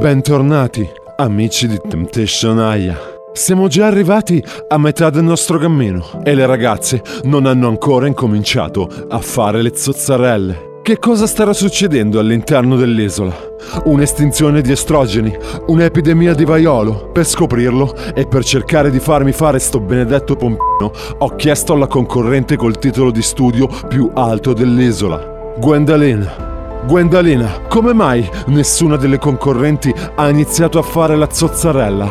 [0.00, 2.98] Bentornati, amici di Temptation Aya.
[3.34, 8.88] Siamo già arrivati a metà del nostro cammino e le ragazze non hanno ancora incominciato
[9.10, 10.78] a fare le zozzarelle.
[10.80, 13.36] Che cosa starà succedendo all'interno dell'isola?
[13.84, 15.36] Un'estinzione di estrogeni?
[15.66, 17.10] Un'epidemia di vaiolo?
[17.12, 22.56] Per scoprirlo e per cercare di farmi fare sto benedetto pompino, ho chiesto alla concorrente
[22.56, 26.49] col titolo di studio più alto dell'isola, Gwendalyn.
[26.86, 32.10] Gwendalina, come mai nessuna delle concorrenti ha iniziato a fare la zozzarella?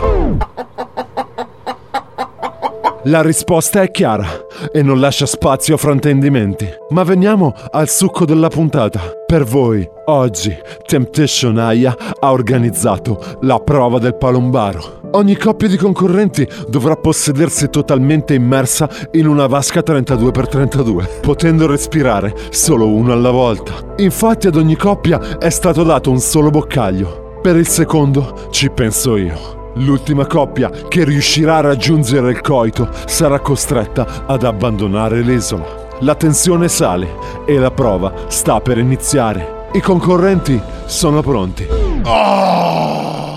[3.03, 4.28] La risposta è chiara
[4.72, 6.67] e non lascia spazio a fraintendimenti.
[6.90, 9.00] Ma veniamo al succo della puntata.
[9.25, 14.98] Per voi, oggi, Temptation Aya ha organizzato la prova del palombaro.
[15.12, 22.88] Ogni coppia di concorrenti dovrà possedersi totalmente immersa in una vasca 32x32, potendo respirare solo
[22.88, 23.74] uno alla volta.
[23.98, 27.40] Infatti ad ogni coppia è stato dato un solo boccaglio.
[27.42, 29.72] Per il secondo ci penso io.
[29.76, 35.88] L'ultima coppia che riuscirà a raggiungere il coito sarà costretta ad abbandonare l'isola.
[36.02, 37.08] La tensione sale
[37.46, 39.68] e la prova sta per iniziare.
[39.74, 41.68] I concorrenti sono pronti.
[42.04, 43.28] Oh,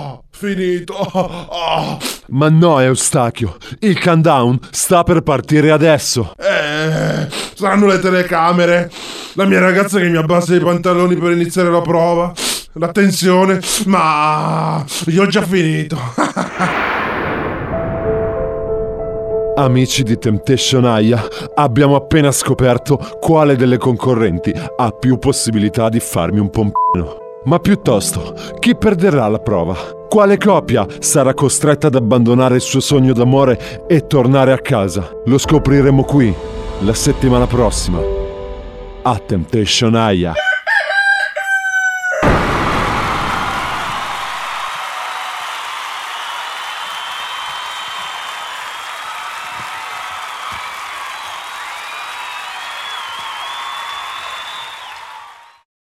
[0.43, 0.95] finito.
[0.95, 1.99] Oh.
[2.33, 6.35] Ma no, Eustachio, il countdown sta per partire adesso.
[6.37, 8.91] Eh, saranno le telecamere.
[9.35, 12.33] La mia ragazza che mi abbassa i pantaloni per iniziare la prova.
[12.75, 13.61] La tensione.
[13.87, 15.97] Ma io ho già finito.
[19.55, 21.23] Amici di Temptation Aya,
[21.55, 27.22] abbiamo appena scoperto quale delle concorrenti ha più possibilità di farmi un pompino.
[27.45, 29.75] Ma piuttosto, chi perderà la prova?
[30.09, 35.11] Quale coppia sarà costretta ad abbandonare il suo sogno d'amore e tornare a casa?
[35.25, 36.33] Lo scopriremo qui,
[36.81, 37.99] la settimana prossima.
[39.03, 40.35] A Temptation Aya.